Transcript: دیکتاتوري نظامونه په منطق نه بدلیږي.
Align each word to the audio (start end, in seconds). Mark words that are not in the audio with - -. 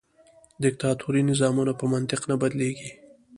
دیکتاتوري 0.63 1.21
نظامونه 1.31 1.73
په 1.79 1.85
منطق 1.93 2.21
نه 2.29 2.35
بدلیږي. 2.41 2.89